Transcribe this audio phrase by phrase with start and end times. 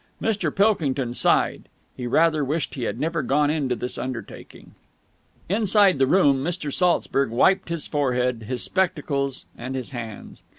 [0.19, 1.69] Mr Pilkington sighed.
[1.95, 4.73] He rather wished he had never gone into this undertaking.
[5.47, 6.73] Inside the room, Mr.
[6.73, 10.41] Saltzburg wiped his forehead, his spectacles, and his hands.